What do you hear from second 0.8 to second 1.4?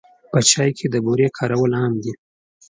د بوري